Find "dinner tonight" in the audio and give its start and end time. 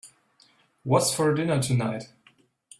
1.35-2.05